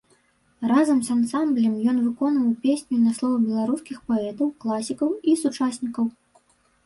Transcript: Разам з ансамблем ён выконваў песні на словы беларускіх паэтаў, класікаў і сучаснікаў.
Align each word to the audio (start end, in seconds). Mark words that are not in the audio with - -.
Разам 0.69 1.01
з 1.07 1.11
ансамблем 1.15 1.73
ён 1.91 1.97
выконваў 2.05 2.55
песні 2.63 2.97
на 3.01 3.11
словы 3.17 3.37
беларускіх 3.49 3.97
паэтаў, 4.09 4.47
класікаў 4.63 5.09
і 5.33 5.35
сучаснікаў. 5.45 6.05